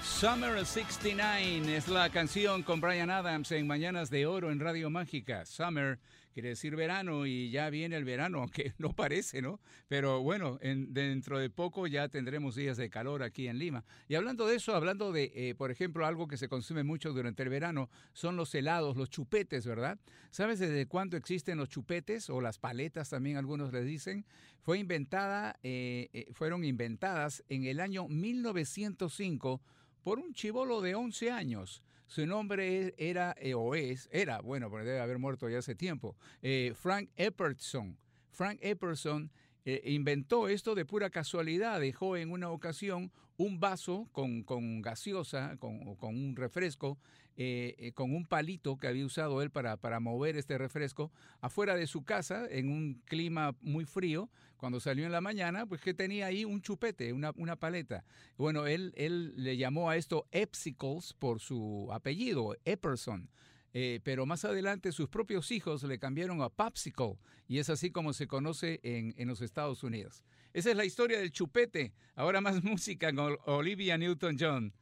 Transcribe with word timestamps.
Summer 0.02 0.66
69 0.66 1.76
es 1.76 1.90
la 1.90 2.10
canción 2.10 2.64
con 2.64 2.80
Brian 2.80 3.10
Adams 3.10 3.52
en 3.52 3.68
Mañanas 3.68 4.10
de 4.10 4.26
Oro 4.26 4.50
en 4.50 4.62
Radio 4.62 4.90
Mágica. 4.90 5.46
Summer 5.46 6.00
quiere 6.40 6.50
decir 6.50 6.76
verano 6.76 7.26
y 7.26 7.52
ya 7.52 7.70
viene 7.70 7.96
el 7.98 8.06
verano, 8.06 8.40
aunque 8.42 8.74
no 8.78 8.94
parece, 8.94 9.42
¿no? 9.42 9.60
Pero 9.88 10.22
bueno, 10.22 10.58
en- 10.62 10.94
dentro 10.94 11.38
de 11.38 11.50
poco 11.50 11.86
ya 11.88 12.08
tendremos 12.08 12.56
días 12.56 12.78
de 12.78 12.90
calor 12.90 13.24
aquí 13.24 13.48
en 13.48 13.60
Lima. 13.60 13.84
Y 14.08 14.16
hablando 14.16 14.48
de 14.48 14.56
eso, 14.56 14.74
hablando 14.76 15.12
de, 15.12 15.32
eh, 15.36 15.56
por 15.56 15.70
ejemplo, 15.72 16.06
algo 16.06 16.28
que 16.28 16.38
se 16.38 16.48
consume 16.48 16.84
mucho 16.84 17.12
durante 17.14 17.44
el 17.44 17.50
verano, 17.50 17.90
son 18.14 18.36
los 18.38 18.56
helados, 18.56 18.96
los 18.96 19.10
chupetes, 19.10 19.66
¿verdad? 19.66 20.00
¿Sabes 20.32 20.60
desde 20.60 20.86
cuándo 20.86 21.18
existen 21.18 21.58
los 21.58 21.70
chupetes 21.70 22.30
o 22.30 22.40
las 22.40 22.58
paletas 22.58 23.10
también 23.10 23.36
algunos 23.38 23.74
les 23.74 23.86
dicen? 23.86 24.26
Fue 24.62 24.80
inventada, 24.80 25.60
eh, 25.64 26.10
eh, 26.14 26.28
fueron 26.32 26.64
inventadas 26.64 27.44
en 27.50 27.66
el 27.66 27.80
año 27.80 28.08
1905 28.08 29.62
por 30.04 30.20
un 30.20 30.34
chivolo 30.34 30.82
de 30.82 30.96
11 30.96 31.32
años. 31.32 31.84
Su 32.10 32.26
nombre 32.26 32.96
era, 32.98 33.36
eh, 33.40 33.54
o 33.54 33.76
es, 33.76 34.10
era, 34.12 34.42
bueno, 34.42 34.72
pero 34.72 34.84
debe 34.84 35.00
haber 35.00 35.20
muerto 35.20 35.48
ya 35.48 35.60
hace 35.60 35.76
tiempo, 35.76 36.18
eh, 36.42 36.74
Frank 36.76 37.12
Epperson. 37.16 38.00
Frank 38.32 38.58
Epperson 38.64 39.32
eh, 39.66 39.82
inventó 39.86 40.48
esto 40.48 40.76
de 40.76 40.86
pura 40.86 41.10
casualidad. 41.10 41.80
Dejó 41.80 42.18
en 42.18 42.32
una 42.32 42.50
ocasión 42.50 43.12
un 43.38 43.60
vaso 43.60 44.10
con, 44.12 44.44
con 44.44 44.82
gaseosa, 44.82 45.58
con, 45.58 45.96
con 45.96 46.16
un 46.16 46.36
refresco, 46.36 46.98
eh, 47.38 47.76
eh, 47.80 47.92
con 47.94 48.14
un 48.14 48.26
palito 48.26 48.78
que 48.78 48.88
había 48.88 49.06
usado 49.06 49.42
él 49.42 49.50
para, 49.50 49.78
para 49.78 50.02
mover 50.02 50.36
este 50.36 50.58
refresco, 50.58 51.12
afuera 51.40 51.76
de 51.76 51.88
su 51.88 52.04
casa, 52.04 52.46
en 52.50 52.70
un 52.70 53.02
clima 53.06 53.56
muy 53.62 53.86
frío. 53.86 54.30
Cuando 54.58 54.82
salió 54.82 55.06
en 55.06 55.14
la 55.14 55.22
mañana, 55.22 55.66
pues 55.66 55.80
que 55.80 55.94
tenía 55.94 56.26
ahí 56.26 56.44
un 56.44 56.62
chupete, 56.62 57.14
una, 57.14 57.32
una 57.38 57.56
paleta. 57.56 58.04
Bueno, 58.38 58.68
él, 58.68 58.92
él 58.98 59.34
le 59.38 59.56
llamó 59.56 59.90
a 59.90 59.96
esto 59.96 60.28
Epsicles 60.32 61.14
por 61.14 61.40
su 61.40 61.88
apellido, 61.94 62.58
Epperson. 62.66 63.30
Eh, 63.74 64.00
pero 64.04 64.26
más 64.26 64.46
adelante 64.46 64.92
sus 64.92 65.10
propios 65.10 65.52
hijos 65.52 65.84
le 65.84 66.00
cambiaron 66.00 66.42
a 66.42 66.50
Popsicle 66.50 67.18
y 67.48 67.60
es 67.60 67.70
así 67.70 67.92
como 67.92 68.14
se 68.14 68.28
conoce 68.28 68.80
en, 68.84 69.14
en 69.18 69.28
los 69.28 69.42
Estados 69.42 69.84
Unidos. 69.84 70.24
Esa 70.54 70.72
es 70.72 70.76
la 70.76 70.86
historia 70.86 71.20
del 71.20 71.32
chupete. 71.32 71.94
Ahora 72.16 72.42
más 72.42 72.64
música 72.64 73.14
con 73.14 73.38
Olivia 73.46 73.98
Newton-John. 73.98 74.74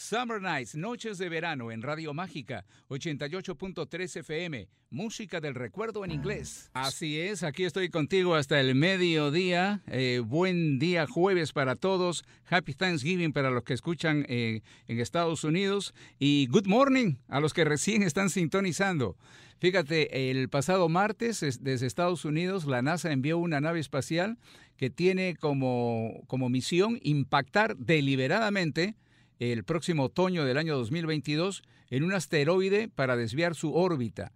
Summer 0.00 0.42
Nights, 0.42 0.74
Noches 0.74 1.16
de 1.16 1.30
Verano 1.30 1.72
en 1.72 1.80
Radio 1.80 2.12
Mágica, 2.12 2.66
88.3 2.90 4.16
FM, 4.20 4.68
música 4.90 5.40
del 5.40 5.54
recuerdo 5.54 6.04
en 6.04 6.10
inglés. 6.10 6.70
Así 6.74 7.18
es, 7.18 7.42
aquí 7.42 7.64
estoy 7.64 7.88
contigo 7.88 8.34
hasta 8.34 8.60
el 8.60 8.74
mediodía. 8.74 9.80
Eh, 9.86 10.20
buen 10.22 10.78
día 10.78 11.06
jueves 11.06 11.54
para 11.54 11.76
todos. 11.76 12.24
Happy 12.50 12.74
Thanksgiving 12.74 13.32
para 13.32 13.50
los 13.50 13.64
que 13.64 13.72
escuchan 13.72 14.26
eh, 14.28 14.60
en 14.86 15.00
Estados 15.00 15.44
Unidos. 15.44 15.94
Y 16.18 16.46
good 16.48 16.66
morning 16.66 17.14
a 17.28 17.40
los 17.40 17.54
que 17.54 17.64
recién 17.64 18.02
están 18.02 18.28
sintonizando. 18.28 19.16
Fíjate, 19.60 20.30
el 20.30 20.50
pasado 20.50 20.90
martes 20.90 21.42
es- 21.42 21.64
desde 21.64 21.86
Estados 21.86 22.26
Unidos 22.26 22.66
la 22.66 22.82
NASA 22.82 23.12
envió 23.12 23.38
una 23.38 23.62
nave 23.62 23.80
espacial 23.80 24.36
que 24.76 24.90
tiene 24.90 25.36
como, 25.36 26.22
como 26.26 26.50
misión 26.50 26.98
impactar 27.02 27.78
deliberadamente 27.78 28.94
el 29.38 29.64
próximo 29.64 30.04
otoño 30.04 30.44
del 30.44 30.58
año 30.58 30.76
2022 30.76 31.62
en 31.90 32.02
un 32.04 32.12
asteroide 32.14 32.88
para 32.88 33.16
desviar 33.16 33.54
su 33.54 33.74
órbita. 33.74 34.32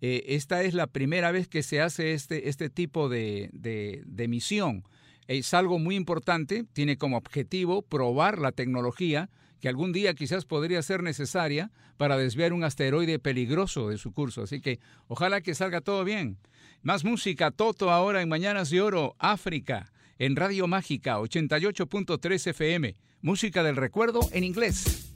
Eh, 0.00 0.24
esta 0.34 0.62
es 0.62 0.74
la 0.74 0.86
primera 0.86 1.32
vez 1.32 1.48
que 1.48 1.62
se 1.62 1.80
hace 1.80 2.12
este, 2.12 2.48
este 2.48 2.68
tipo 2.70 3.08
de, 3.08 3.50
de- 3.52 4.02
de 4.06 4.28
misión. 4.28 4.84
Es 5.28 5.54
algo 5.54 5.78
muy 5.78 5.96
importante, 5.96 6.64
tiene 6.72 6.98
como 6.98 7.16
objetivo 7.16 7.82
probar 7.82 8.38
la 8.38 8.52
tecnología 8.52 9.30
que 9.60 9.68
algún 9.70 9.92
día 9.92 10.12
quizás 10.14 10.44
podría 10.44 10.82
ser 10.82 11.02
necesaria 11.02 11.70
para 11.96 12.18
desviar 12.18 12.52
un 12.52 12.64
asteroide 12.64 13.18
peligroso 13.18 13.88
de 13.88 13.96
su 13.96 14.12
curso. 14.12 14.42
Así 14.42 14.60
que 14.60 14.78
ojalá 15.08 15.40
que 15.40 15.54
salga 15.54 15.80
todo 15.80 16.04
bien. 16.04 16.36
Más 16.82 17.02
música, 17.04 17.50
Toto 17.50 17.90
ahora 17.90 18.20
en 18.20 18.28
Mañanas 18.28 18.68
de 18.68 18.82
Oro, 18.82 19.16
África, 19.18 19.90
en 20.18 20.36
Radio 20.36 20.66
Mágica 20.66 21.18
88.3 21.18 22.46
FM. 22.50 22.96
Música 23.24 23.62
del 23.62 23.76
recuerdo 23.76 24.20
en 24.32 24.44
inglés. 24.44 25.14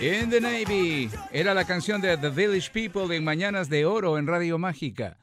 In 0.00 0.30
the 0.30 0.40
Navy. 0.40 1.10
Era 1.32 1.52
la 1.52 1.64
canción 1.64 2.00
de 2.00 2.16
The 2.16 2.30
Village 2.30 2.70
People 2.70 3.16
en 3.16 3.24
Mañanas 3.24 3.68
de 3.68 3.86
Oro 3.86 4.18
en 4.18 4.28
Radio 4.28 4.56
Mágica. 4.56 5.18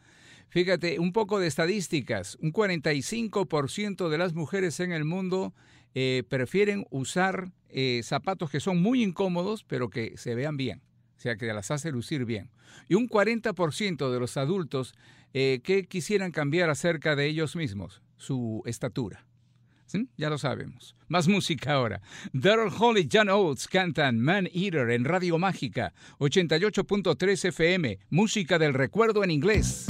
Fíjate, 0.50 1.00
un 1.00 1.14
poco 1.14 1.40
de 1.40 1.48
estadísticas. 1.48 2.38
Un 2.42 2.52
45% 2.52 4.10
de 4.10 4.18
las 4.18 4.34
mujeres 4.34 4.82
en 4.82 4.92
el 4.92 5.06
mundo 5.06 5.54
eh, 5.94 6.24
prefieren 6.28 6.86
usar 6.90 7.54
eh, 7.70 8.02
zapatos 8.04 8.52
que 8.52 8.60
son 8.60 8.82
muy 8.82 9.02
incómodos, 9.02 9.64
pero 9.64 9.90
que 9.90 10.18
se 10.18 10.36
vean 10.36 10.58
bien. 10.58 10.82
O 11.16 11.22
sea, 11.22 11.38
que 11.38 11.46
las 11.46 11.72
hace 11.72 11.94
lucir 11.94 12.26
bien. 12.26 12.52
Y 12.90 12.96
un 12.96 13.08
40% 13.08 14.12
de 14.12 14.20
los 14.20 14.36
adultos 14.36 14.96
eh, 15.34 15.62
que 15.64 15.86
quisieran 15.86 16.34
cambiar 16.34 16.70
acerca 16.70 17.16
de 17.16 17.28
ellos 17.28 17.56
mismos, 17.56 18.02
su 18.18 18.64
estatura. 18.66 19.26
Ya 20.18 20.30
lo 20.30 20.38
sabemos. 20.38 20.96
Más 21.08 21.28
música 21.28 21.74
ahora. 21.74 22.02
Daryl 22.34 22.72
Hall 22.78 22.98
y 22.98 23.08
John 23.12 23.30
Oates 23.30 23.68
cantan 23.68 24.20
Man 24.20 24.48
Eater 24.54 24.90
en 24.90 25.06
Radio 25.06 25.38
Mágica, 25.38 25.94
88.3 26.20 27.46
FM, 27.46 28.00
música 28.10 28.58
del 28.58 28.74
recuerdo 28.74 29.24
en 29.24 29.32
inglés. 29.32 29.86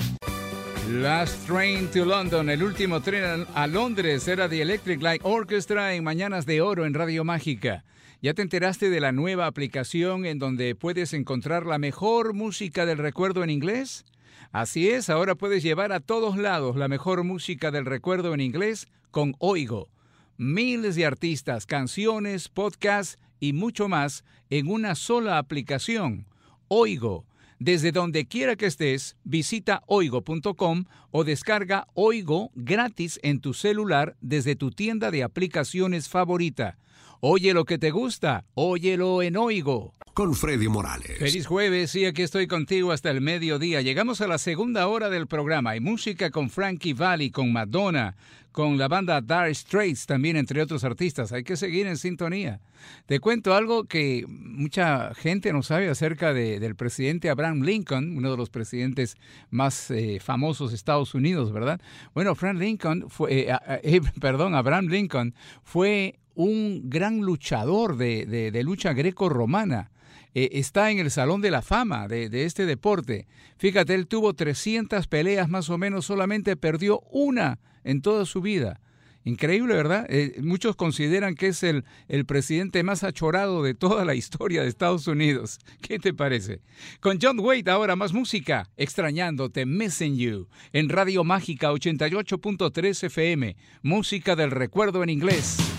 Last 0.91 1.47
Train 1.47 1.87
to 1.87 2.05
London, 2.05 2.49
el 2.49 2.61
último 2.61 3.01
tren 3.01 3.47
a 3.55 3.65
Londres, 3.65 4.27
era 4.27 4.47
The 4.47 4.61
Electric 4.61 5.01
Light 5.01 5.21
Orchestra 5.23 5.95
en 5.95 6.03
Mañanas 6.03 6.45
de 6.45 6.61
Oro 6.61 6.85
en 6.85 6.93
Radio 6.93 7.23
Mágica. 7.23 7.83
¿Ya 8.21 8.33
te 8.33 8.41
enteraste 8.43 8.89
de 8.89 8.99
la 8.99 9.11
nueva 9.11 9.47
aplicación 9.47 10.25
en 10.25 10.37
donde 10.37 10.75
puedes 10.75 11.13
encontrar 11.13 11.65
la 11.65 11.79
mejor 11.79 12.33
música 12.33 12.85
del 12.85 12.99
recuerdo 12.99 13.43
en 13.43 13.49
inglés? 13.49 14.05
Así 14.51 14.89
es, 14.89 15.09
ahora 15.09 15.35
puedes 15.35 15.63
llevar 15.63 15.91
a 15.91 15.99
todos 15.99 16.37
lados 16.37 16.75
la 16.75 16.87
mejor 16.87 17.23
música 17.23 17.71
del 17.71 17.85
recuerdo 17.85 18.33
en 18.33 18.41
inglés 18.41 18.87
con 19.11 19.35
Oigo. 19.39 19.89
Miles 20.37 20.95
de 20.95 21.05
artistas, 21.05 21.65
canciones, 21.65 22.49
podcasts 22.49 23.17
y 23.39 23.53
mucho 23.53 23.87
más 23.87 24.23
en 24.49 24.69
una 24.69 24.95
sola 24.95 25.37
aplicación. 25.37 26.27
Oigo. 26.67 27.25
Desde 27.57 27.93
donde 27.93 28.25
quiera 28.25 28.57
que 28.57 28.65
estés, 28.65 29.15
visita 29.23 29.81
oigo.com 29.87 30.83
o 31.11 31.23
descarga 31.23 31.87
Oigo 31.93 32.51
gratis 32.53 33.17
en 33.23 33.39
tu 33.39 33.53
celular 33.53 34.17
desde 34.19 34.57
tu 34.57 34.71
tienda 34.71 35.09
de 35.09 35.23
aplicaciones 35.23 36.09
favorita. 36.09 36.77
Oye 37.21 37.53
lo 37.53 37.63
que 37.63 37.77
te 37.77 37.91
gusta, 37.91 38.43
óyelo 38.55 39.21
en 39.21 39.37
Oigo. 39.37 39.93
Con 40.15 40.33
Freddy 40.33 40.69
Morales. 40.69 41.19
Feliz 41.19 41.45
jueves 41.45 41.93
y 41.93 42.05
aquí 42.05 42.21
estoy 42.21 42.47
contigo 42.47 42.93
hasta 42.93 43.11
el 43.11 43.19
mediodía. 43.19 43.81
Llegamos 43.81 44.21
a 44.21 44.27
la 44.27 44.37
segunda 44.37 44.87
hora 44.87 45.09
del 45.09 45.27
programa. 45.27 45.71
Hay 45.71 45.81
música 45.81 46.31
con 46.31 46.49
Frankie 46.49 46.93
Valli, 46.93 47.31
con 47.31 47.51
Madonna, 47.51 48.15
con 48.53 48.77
la 48.77 48.87
banda 48.87 49.19
Dire 49.19 49.53
Straits, 49.53 50.05
también 50.05 50.37
entre 50.37 50.61
otros 50.61 50.85
artistas. 50.85 51.33
Hay 51.33 51.43
que 51.43 51.57
seguir 51.57 51.85
en 51.85 51.97
sintonía. 51.97 52.61
Te 53.07 53.19
cuento 53.19 53.55
algo 53.55 53.83
que 53.83 54.23
mucha 54.29 55.13
gente 55.15 55.51
no 55.51 55.61
sabe 55.63 55.89
acerca 55.89 56.33
del 56.33 56.75
presidente 56.77 57.29
Abraham 57.29 57.63
Lincoln, 57.63 58.15
uno 58.15 58.31
de 58.31 58.37
los 58.37 58.49
presidentes 58.49 59.17
más 59.49 59.91
eh, 59.91 60.21
famosos 60.21 60.69
de 60.69 60.77
Estados 60.77 61.13
Unidos, 61.13 61.51
¿verdad? 61.51 61.81
Bueno, 62.13 62.35
Frank 62.35 62.57
Lincoln 62.57 63.09
fue, 63.09 63.49
eh, 63.49 63.57
eh, 63.83 63.99
perdón, 64.21 64.55
Abraham 64.55 64.87
Lincoln 64.87 65.35
fue 65.65 66.19
un 66.35 66.89
gran 66.89 67.19
luchador 67.19 67.97
de, 67.97 68.25
de 68.25 68.63
lucha 68.63 68.93
greco-romana. 68.93 69.91
Está 70.35 70.91
en 70.91 70.99
el 70.99 71.11
Salón 71.11 71.41
de 71.41 71.49
la 71.49 71.61
Fama 71.61 72.07
de, 72.07 72.43
este 72.43 72.65
deporte. 72.65 73.25
Fíjate, 73.57 73.95
él 73.95 74.07
tuvo 74.07 74.33
300 74.33 75.07
peleas 75.07 75.49
más 75.49 75.69
o 75.69 75.77
menos, 75.77 76.05
solamente 76.05 76.57
perdió 76.57 76.99
una 77.11 77.59
en 77.83 78.01
toda 78.01 78.25
su 78.25 78.41
vida. 78.41 78.81
Increíble, 79.23 79.73
¿verdad? 79.73 80.05
Eh, 80.07 80.35
muchos 80.43 80.75
consideran 80.75 81.33
que 81.33 81.47
es 81.47 81.63
el, 81.63 81.83
el 82.07 82.25
presidente 82.25 82.83
más 82.83 83.03
achorado 83.03 83.63
de 83.63 83.73
toda 83.73 84.05
la 84.05 84.13
historia 84.13 84.61
de 84.61 84.67
Estados 84.67 85.07
Unidos. 85.07 85.57
¿Qué 85.81 85.97
te 85.97 86.13
parece? 86.13 86.61
Con 86.99 87.17
John 87.19 87.39
Wade 87.39 87.71
ahora 87.71 87.95
más 87.95 88.13
música, 88.13 88.69
extrañándote, 88.77 89.65
Missing 89.65 90.17
You, 90.17 90.47
en 90.73 90.89
Radio 90.89 91.23
Mágica 91.23 91.71
88.3 91.71 93.03
FM, 93.05 93.55
música 93.81 94.35
del 94.35 94.51
recuerdo 94.51 95.01
en 95.01 95.09
inglés. 95.09 95.74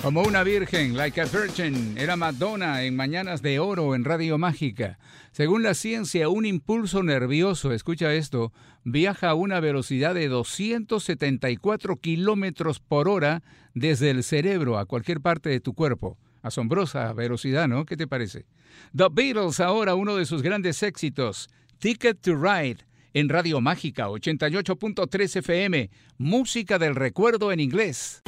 Como 0.01 0.23
una 0.23 0.43
virgen, 0.43 0.97
like 0.97 1.21
a 1.21 1.25
virgin, 1.25 1.95
era 1.95 2.15
Madonna 2.15 2.81
en 2.81 2.95
Mañanas 2.95 3.43
de 3.43 3.59
Oro 3.59 3.93
en 3.93 4.03
Radio 4.03 4.39
Mágica. 4.39 4.97
Según 5.31 5.61
la 5.61 5.75
ciencia, 5.75 6.27
un 6.27 6.47
impulso 6.47 7.03
nervioso, 7.03 7.71
escucha 7.71 8.11
esto, 8.15 8.51
viaja 8.83 9.29
a 9.29 9.35
una 9.35 9.59
velocidad 9.59 10.15
de 10.15 10.27
274 10.27 11.97
kilómetros 11.97 12.79
por 12.79 13.07
hora 13.07 13.43
desde 13.75 14.09
el 14.09 14.23
cerebro 14.23 14.79
a 14.79 14.87
cualquier 14.87 15.21
parte 15.21 15.49
de 15.49 15.59
tu 15.59 15.75
cuerpo. 15.75 16.17
Asombrosa 16.41 17.13
velocidad, 17.13 17.67
¿no? 17.67 17.85
¿Qué 17.85 17.95
te 17.95 18.07
parece? 18.07 18.47
The 18.97 19.05
Beatles, 19.11 19.59
ahora 19.59 19.93
uno 19.93 20.15
de 20.15 20.25
sus 20.25 20.41
grandes 20.41 20.81
éxitos, 20.81 21.47
Ticket 21.77 22.19
to 22.21 22.35
Ride, 22.35 22.77
en 23.13 23.29
Radio 23.29 23.61
Mágica 23.61 24.07
88.3 24.07 25.35
FM, 25.37 25.91
música 26.17 26.79
del 26.79 26.95
recuerdo 26.95 27.51
en 27.51 27.59
inglés. 27.59 28.23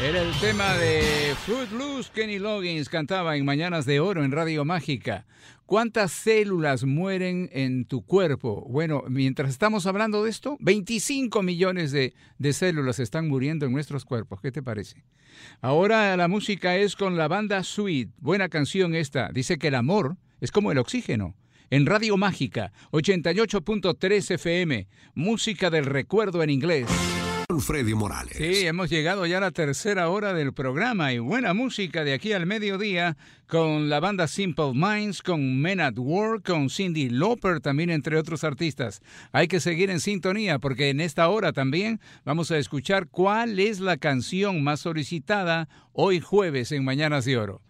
Era 0.00 0.20
el 0.20 0.32
tema 0.40 0.74
de 0.74 1.34
Fruit 1.44 1.70
Loose. 1.70 2.10
Kenny 2.12 2.38
Loggins 2.38 2.88
cantaba 2.88 3.36
en 3.36 3.44
Mañanas 3.44 3.86
de 3.86 4.00
Oro 4.00 4.24
en 4.24 4.32
Radio 4.32 4.64
Mágica. 4.64 5.26
¿Cuántas 5.66 6.10
células 6.10 6.84
mueren 6.84 7.48
en 7.52 7.84
tu 7.84 8.04
cuerpo? 8.04 8.66
Bueno, 8.68 9.04
mientras 9.08 9.50
estamos 9.50 9.86
hablando 9.86 10.24
de 10.24 10.30
esto, 10.30 10.56
25 10.60 11.42
millones 11.42 11.92
de, 11.92 12.14
de 12.38 12.52
células 12.52 12.98
están 12.98 13.28
muriendo 13.28 13.66
en 13.66 13.72
nuestros 13.72 14.04
cuerpos. 14.04 14.40
¿Qué 14.40 14.50
te 14.50 14.62
parece? 14.62 15.04
Ahora 15.60 16.16
la 16.16 16.26
música 16.26 16.76
es 16.76 16.96
con 16.96 17.16
la 17.16 17.28
banda 17.28 17.62
Sweet. 17.62 18.10
Buena 18.18 18.48
canción 18.48 18.94
esta. 18.94 19.30
Dice 19.32 19.58
que 19.58 19.68
el 19.68 19.74
amor 19.76 20.16
es 20.40 20.50
como 20.50 20.72
el 20.72 20.78
oxígeno 20.78 21.36
en 21.70 21.86
Radio 21.86 22.16
Mágica 22.16 22.72
88.3 22.90 24.34
FM, 24.34 24.88
música 25.14 25.70
del 25.70 25.86
recuerdo 25.86 26.42
en 26.42 26.50
inglés. 26.50 26.88
Freddy 27.60 27.94
Morales. 27.94 28.36
Sí, 28.36 28.66
hemos 28.66 28.88
llegado 28.88 29.26
ya 29.26 29.38
a 29.38 29.40
la 29.40 29.50
tercera 29.50 30.08
hora 30.08 30.32
del 30.32 30.52
programa 30.52 31.12
y 31.12 31.18
buena 31.18 31.54
música 31.54 32.04
de 32.04 32.14
aquí 32.14 32.32
al 32.32 32.46
mediodía 32.46 33.16
con 33.46 33.88
la 33.88 34.00
banda 34.00 34.28
Simple 34.28 34.72
Minds, 34.74 35.22
con 35.22 35.60
Men 35.60 35.80
at 35.80 35.98
Work, 35.98 36.46
con 36.46 36.70
Cindy 36.70 37.10
Lauper 37.10 37.60
también, 37.60 37.90
entre 37.90 38.16
otros 38.16 38.44
artistas. 38.44 39.00
Hay 39.32 39.48
que 39.48 39.60
seguir 39.60 39.90
en 39.90 40.00
sintonía 40.00 40.58
porque 40.58 40.90
en 40.90 41.00
esta 41.00 41.28
hora 41.28 41.52
también 41.52 42.00
vamos 42.24 42.50
a 42.50 42.58
escuchar 42.58 43.08
cuál 43.08 43.58
es 43.58 43.80
la 43.80 43.96
canción 43.96 44.62
más 44.62 44.80
solicitada 44.80 45.68
hoy 45.92 46.20
jueves 46.20 46.72
en 46.72 46.84
Mañanas 46.84 47.24
de 47.24 47.36
Oro. 47.36 47.60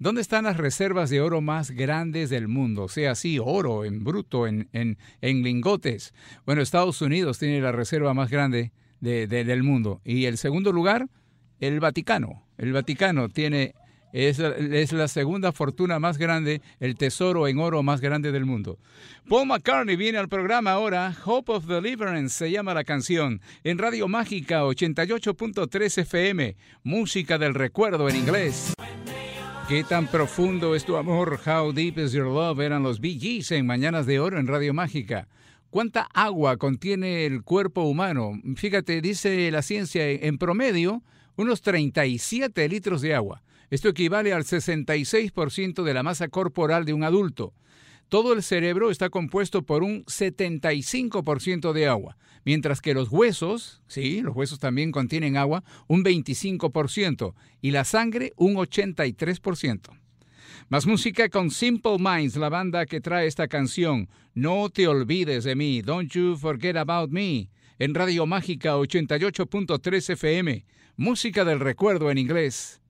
¿Dónde 0.00 0.20
están 0.20 0.44
las 0.44 0.56
reservas 0.56 1.10
de 1.10 1.20
oro 1.20 1.40
más 1.40 1.72
grandes 1.72 2.30
del 2.30 2.46
mundo? 2.46 2.84
O 2.84 2.88
sea, 2.88 3.12
así, 3.12 3.40
oro 3.40 3.84
en 3.84 4.04
bruto, 4.04 4.46
en, 4.46 4.68
en, 4.72 4.96
en 5.20 5.42
lingotes. 5.42 6.14
Bueno, 6.46 6.62
Estados 6.62 7.02
Unidos 7.02 7.40
tiene 7.40 7.60
la 7.60 7.72
reserva 7.72 8.14
más 8.14 8.30
grande 8.30 8.72
del 9.00 9.62
mundo. 9.62 10.00
Y 10.04 10.26
el 10.26 10.38
segundo 10.38 10.72
lugar, 10.72 11.08
el 11.60 11.80
Vaticano. 11.80 12.44
El 12.56 12.72
Vaticano 12.72 13.28
tiene 13.28 13.74
es, 14.12 14.38
es, 14.38 14.92
la 14.92 15.06
segunda 15.08 15.52
fortuna 15.52 15.98
más 15.98 16.16
grande, 16.16 16.62
el 16.80 16.96
tesoro 16.96 17.46
en 17.46 17.58
oro 17.58 17.82
más 17.82 18.00
grande 18.00 18.32
del 18.32 18.46
mundo. 18.46 18.78
Paul 19.28 19.46
McCartney 19.46 19.96
viene 19.96 20.18
al 20.18 20.28
programa 20.28 20.72
ahora. 20.72 21.14
Hope 21.24 21.52
of 21.52 21.66
Deliverance 21.66 22.36
se 22.36 22.50
llama 22.50 22.74
la 22.74 22.84
canción. 22.84 23.40
En 23.64 23.78
Radio 23.78 24.08
Mágica 24.08 24.64
88.3 24.64 25.98
FM. 25.98 26.56
Música 26.82 27.38
del 27.38 27.54
recuerdo 27.54 28.08
en 28.08 28.16
inglés. 28.16 28.72
¿Qué 29.68 29.84
tan 29.84 30.06
profundo 30.06 30.74
es 30.74 30.86
tu 30.86 30.96
amor? 30.96 31.38
How 31.44 31.72
deep 31.72 31.98
is 31.98 32.12
your 32.12 32.26
love? 32.26 32.60
Eran 32.60 32.82
los 32.82 33.00
Bee 33.00 33.18
Gees 33.18 33.52
en 33.52 33.66
Mañanas 33.66 34.06
de 34.06 34.18
Oro 34.18 34.38
en 34.38 34.46
Radio 34.46 34.72
Mágica. 34.72 35.28
¿Cuánta 35.78 36.08
agua 36.12 36.56
contiene 36.56 37.24
el 37.24 37.44
cuerpo 37.44 37.82
humano? 37.82 38.32
Fíjate, 38.56 39.00
dice 39.00 39.48
la 39.52 39.62
ciencia, 39.62 40.10
en 40.10 40.36
promedio, 40.36 41.04
unos 41.36 41.62
37 41.62 42.68
litros 42.68 43.00
de 43.00 43.14
agua. 43.14 43.44
Esto 43.70 43.88
equivale 43.88 44.32
al 44.32 44.42
66% 44.42 45.84
de 45.84 45.94
la 45.94 46.02
masa 46.02 46.26
corporal 46.26 46.84
de 46.84 46.94
un 46.94 47.04
adulto. 47.04 47.54
Todo 48.08 48.32
el 48.32 48.42
cerebro 48.42 48.90
está 48.90 49.08
compuesto 49.08 49.62
por 49.62 49.84
un 49.84 50.04
75% 50.06 51.72
de 51.72 51.86
agua, 51.86 52.16
mientras 52.44 52.80
que 52.80 52.92
los 52.92 53.08
huesos, 53.12 53.80
sí, 53.86 54.20
los 54.20 54.34
huesos 54.34 54.58
también 54.58 54.90
contienen 54.90 55.36
agua, 55.36 55.62
un 55.86 56.02
25%, 56.02 57.34
y 57.60 57.70
la 57.70 57.84
sangre 57.84 58.32
un 58.34 58.56
83%. 58.56 59.96
Más 60.68 60.86
música 60.86 61.28
con 61.28 61.50
Simple 61.50 61.96
Minds, 61.98 62.36
la 62.36 62.48
banda 62.48 62.86
que 62.86 63.00
trae 63.00 63.26
esta 63.26 63.48
canción. 63.48 64.08
No 64.34 64.68
te 64.68 64.86
olvides 64.86 65.44
de 65.44 65.54
mí, 65.54 65.82
Don't 65.82 66.10
You 66.12 66.36
Forget 66.36 66.76
About 66.76 67.10
Me, 67.10 67.50
en 67.78 67.94
Radio 67.94 68.26
Mágica 68.26 68.76
88.3 68.76 70.10
FM. 70.10 70.64
Música 70.96 71.44
del 71.44 71.60
recuerdo 71.60 72.10
en 72.10 72.18
inglés. 72.18 72.80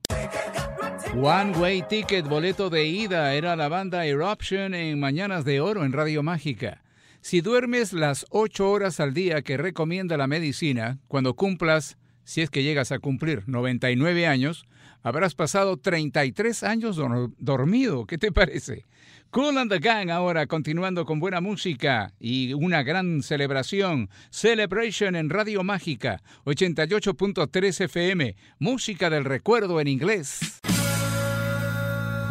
One 1.14 1.52
Way 1.58 1.84
Ticket, 1.88 2.26
boleto 2.26 2.70
de 2.70 2.86
ida, 2.86 3.34
era 3.34 3.56
la 3.56 3.68
banda 3.68 4.06
Eruption 4.06 4.74
en 4.74 4.98
Mañanas 4.98 5.44
de 5.44 5.60
Oro 5.60 5.84
en 5.84 5.92
Radio 5.92 6.22
Mágica. 6.22 6.82
Si 7.20 7.40
duermes 7.40 7.92
las 7.92 8.26
8 8.30 8.70
horas 8.70 9.00
al 9.00 9.14
día 9.14 9.42
que 9.42 9.56
recomienda 9.56 10.16
la 10.16 10.26
medicina, 10.26 10.98
cuando 11.08 11.34
cumplas, 11.34 11.98
si 12.24 12.42
es 12.42 12.50
que 12.50 12.62
llegas 12.62 12.92
a 12.92 12.98
cumplir 12.98 13.44
99 13.46 14.26
años, 14.26 14.66
habrás 15.02 15.34
pasado 15.34 15.76
33 15.76 16.62
años 16.62 16.98
dormido. 17.38 18.06
¿Qué 18.06 18.18
te 18.18 18.32
parece? 18.32 18.84
Cool 19.30 19.58
and 19.58 19.70
the 19.70 19.78
Gang 19.78 20.10
ahora 20.10 20.46
continuando 20.46 21.04
con 21.04 21.20
buena 21.20 21.42
música 21.42 22.14
y 22.18 22.54
una 22.54 22.82
gran 22.82 23.22
celebración. 23.22 24.08
Celebration 24.30 25.16
en 25.16 25.28
Radio 25.28 25.62
Mágica, 25.62 26.22
88.3 26.46 27.84
FM, 27.84 28.36
música 28.58 29.10
del 29.10 29.26
recuerdo 29.26 29.80
en 29.80 29.88
inglés. 29.88 30.60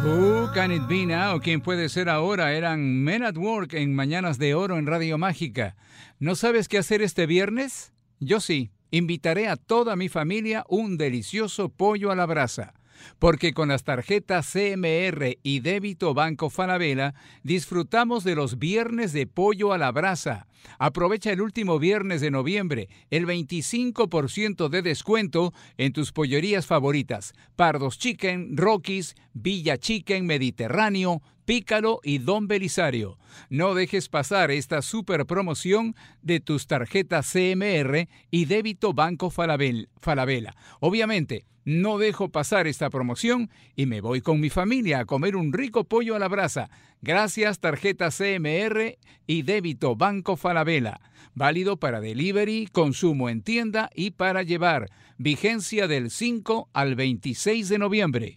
Who 0.04 0.50
Can 0.54 0.72
It 0.72 0.86
Be 0.88 1.06
Now? 1.06 1.40
¿Quién 1.40 1.60
puede 1.60 1.88
ser 1.88 2.08
ahora? 2.08 2.52
Eran 2.52 3.02
Men 3.02 3.22
at 3.22 3.36
Work 3.36 3.74
en 3.74 3.94
Mañanas 3.94 4.38
de 4.38 4.54
Oro 4.54 4.78
en 4.78 4.86
Radio 4.86 5.18
Mágica. 5.18 5.76
¿No 6.18 6.34
sabes 6.34 6.66
qué 6.66 6.78
hacer 6.78 7.02
este 7.02 7.26
viernes? 7.26 7.92
Yo 8.20 8.40
sí. 8.40 8.70
Invitaré 8.90 9.48
a 9.48 9.56
toda 9.56 9.96
mi 9.96 10.08
familia 10.08 10.64
un 10.68 10.96
delicioso 10.96 11.68
pollo 11.68 12.10
a 12.10 12.16
la 12.16 12.26
brasa 12.26 12.74
porque 13.18 13.52
con 13.52 13.68
las 13.68 13.84
tarjetas 13.84 14.50
CMR 14.52 15.38
y 15.42 15.60
débito 15.60 16.14
Banco 16.14 16.50
Falabella 16.50 17.14
disfrutamos 17.42 18.24
de 18.24 18.34
los 18.34 18.58
viernes 18.58 19.12
de 19.12 19.26
pollo 19.26 19.72
a 19.72 19.78
la 19.78 19.92
brasa. 19.92 20.46
Aprovecha 20.78 21.32
el 21.32 21.40
último 21.40 21.78
viernes 21.78 22.20
de 22.20 22.30
noviembre, 22.30 22.88
el 23.10 23.26
25% 23.26 24.68
de 24.68 24.82
descuento 24.82 25.52
en 25.76 25.92
tus 25.92 26.12
pollerías 26.12 26.66
favoritas: 26.66 27.32
Pardos 27.56 27.98
Chicken, 27.98 28.56
Rockies, 28.56 29.14
Villa 29.32 29.78
Chicken, 29.78 30.26
Mediterráneo, 30.26 31.22
Pícaro 31.44 32.00
y 32.02 32.18
Don 32.18 32.46
Belisario. 32.46 33.18
No 33.48 33.74
dejes 33.74 34.10
pasar 34.10 34.50
esta 34.50 34.82
super 34.82 35.24
promoción 35.24 35.94
de 36.20 36.40
tus 36.40 36.66
tarjetas 36.66 37.32
CMR 37.32 38.06
y 38.30 38.44
débito 38.44 38.92
Banco 38.92 39.30
Falabella. 39.30 40.54
Obviamente, 40.80 41.46
no 41.64 41.98
dejo 41.98 42.30
pasar 42.30 42.66
esta 42.66 42.88
promoción 42.88 43.50
y 43.76 43.86
me 43.86 44.00
voy 44.00 44.20
con 44.20 44.40
mi 44.40 44.48
familia 44.48 45.00
a 45.00 45.04
comer 45.04 45.36
un 45.36 45.52
rico 45.52 45.84
pollo 45.84 46.16
a 46.16 46.18
la 46.18 46.28
brasa. 46.28 46.70
Gracias 47.00 47.60
tarjeta 47.60 48.10
CMR 48.10 48.98
y 49.26 49.42
débito 49.42 49.94
Banco 49.94 50.36
Falabella. 50.36 51.00
Válido 51.34 51.76
para 51.76 52.00
delivery, 52.00 52.68
consumo 52.72 53.28
en 53.28 53.42
tienda 53.42 53.90
y 53.94 54.10
para 54.10 54.42
llevar. 54.42 54.90
Vigencia 55.18 55.86
del 55.86 56.10
5 56.10 56.70
al 56.72 56.96
26 56.96 57.68
de 57.68 57.78
noviembre. 57.78 58.34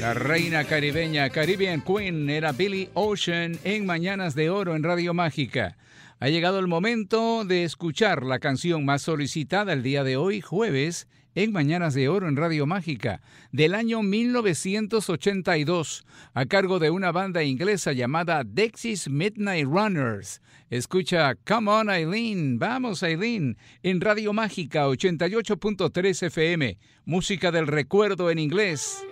La 0.00 0.14
reina 0.14 0.64
caribeña 0.64 1.28
Caribbean 1.30 1.82
Queen 1.82 2.28
era 2.30 2.52
Billy 2.52 2.88
Ocean 2.94 3.58
en 3.64 3.86
Mañanas 3.86 4.34
de 4.34 4.50
Oro 4.50 4.74
en 4.74 4.82
Radio 4.82 5.12
Mágica. 5.14 5.76
Ha 6.22 6.28
llegado 6.28 6.58
el 6.58 6.68
momento 6.68 7.46
de 7.46 7.64
escuchar 7.64 8.26
la 8.26 8.40
canción 8.40 8.84
más 8.84 9.00
solicitada 9.00 9.72
el 9.72 9.82
día 9.82 10.04
de 10.04 10.18
hoy, 10.18 10.42
jueves, 10.42 11.08
en 11.34 11.50
Mañanas 11.50 11.94
de 11.94 12.10
Oro 12.10 12.28
en 12.28 12.36
Radio 12.36 12.66
Mágica, 12.66 13.22
del 13.52 13.74
año 13.74 14.02
1982, 14.02 16.04
a 16.34 16.44
cargo 16.44 16.78
de 16.78 16.90
una 16.90 17.10
banda 17.10 17.42
inglesa 17.42 17.94
llamada 17.94 18.42
Dexys 18.44 19.08
Midnight 19.08 19.64
Runners. 19.64 20.42
Escucha 20.68 21.36
Come 21.36 21.70
On 21.70 21.88
Eileen, 21.88 22.58
vamos 22.58 23.02
Eileen, 23.02 23.56
en 23.82 24.02
Radio 24.02 24.34
Mágica 24.34 24.88
88.3 24.88 26.26
FM, 26.26 26.76
música 27.06 27.50
del 27.50 27.66
recuerdo 27.66 28.30
en 28.30 28.40
inglés. 28.40 29.02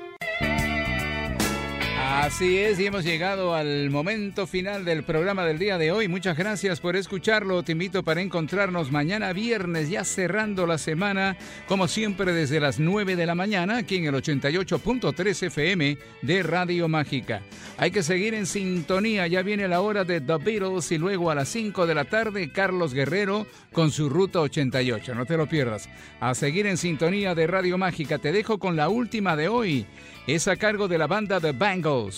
Así 2.29 2.59
es, 2.59 2.79
y 2.79 2.85
hemos 2.85 3.05
llegado 3.05 3.55
al 3.55 3.89
momento 3.89 4.47
final 4.47 4.85
del 4.85 5.03
programa 5.03 5.47
del 5.47 5.59
día 5.59 5.79
de 5.79 5.93
hoy. 5.93 6.09
Muchas 6.09 6.37
gracias 6.37 6.79
por 6.79 6.95
escucharlo. 6.95 7.63
Te 7.63 7.73
invito 7.73 8.03
para 8.03 8.21
encontrarnos 8.21 8.93
mañana 8.93 9.33
viernes, 9.33 9.89
ya 9.89 10.05
cerrando 10.05 10.67
la 10.67 10.77
semana, 10.77 11.39
como 11.67 11.89
siempre 11.89 12.35
desde 12.35 12.61
las 12.61 12.79
9 12.79 13.17
de 13.17 13.25
la 13.25 13.35
mañana, 13.35 13.79
aquí 13.79 13.97
en 13.97 14.05
el 14.05 14.15
88.3 14.15 15.47
FM 15.47 15.97
de 16.21 16.43
Radio 16.43 16.87
Mágica. 16.87 17.41
Hay 17.79 17.91
que 17.93 18.03
seguir 18.03 18.35
en 18.35 18.45
sintonía, 18.45 19.27
ya 19.27 19.41
viene 19.41 19.67
la 19.67 19.81
hora 19.81 20.05
de 20.05 20.21
The 20.21 20.37
Beatles 20.37 20.93
y 20.93 20.99
luego 20.99 21.31
a 21.31 21.35
las 21.35 21.49
5 21.49 21.87
de 21.87 21.95
la 21.95 22.05
tarde 22.05 22.53
Carlos 22.53 22.93
Guerrero 22.93 23.47
con 23.73 23.91
su 23.91 24.11
Ruta 24.11 24.43
88. 24.43 25.15
No 25.15 25.25
te 25.25 25.39
lo 25.39 25.49
pierdas. 25.49 25.89
A 26.21 26.35
seguir 26.35 26.67
en 26.67 26.77
sintonía 26.77 27.35
de 27.35 27.47
Radio 27.47 27.79
Mágica, 27.79 28.19
te 28.19 28.33
dejo 28.33 28.59
con 28.59 28.77
la 28.77 28.91
última 28.91 29.35
de 29.35 29.49
hoy 29.49 29.87
es 30.29 30.47
a 30.47 30.57
cargo 30.57 30.89
de 30.89 30.99
la 30.99 31.07
banda 31.07 31.41
The 31.41 31.53
Bangles. 31.53 32.18